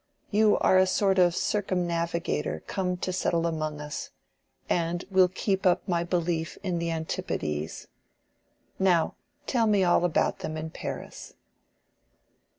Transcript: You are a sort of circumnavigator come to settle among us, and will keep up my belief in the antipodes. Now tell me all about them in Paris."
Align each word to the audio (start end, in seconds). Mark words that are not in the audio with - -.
You 0.31 0.57
are 0.57 0.79
a 0.79 0.87
sort 0.87 1.19
of 1.19 1.35
circumnavigator 1.35 2.63
come 2.65 2.97
to 2.97 3.13
settle 3.13 3.45
among 3.45 3.79
us, 3.79 4.09
and 4.67 5.05
will 5.11 5.27
keep 5.27 5.63
up 5.67 5.87
my 5.87 6.03
belief 6.03 6.57
in 6.63 6.79
the 6.79 6.89
antipodes. 6.89 7.85
Now 8.79 9.13
tell 9.45 9.67
me 9.67 9.83
all 9.83 10.03
about 10.03 10.39
them 10.39 10.57
in 10.57 10.71
Paris." 10.71 11.35